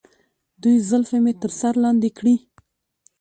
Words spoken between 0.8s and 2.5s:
زلفې مې تر سر لاندې کړي.